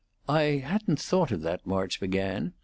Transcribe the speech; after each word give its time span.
"I 0.27 0.63
hadn't 0.65 0.99
thought 0.99 1.31
of 1.31 1.41
that," 1.43 1.67
March 1.67 1.99
began. 1.99 2.53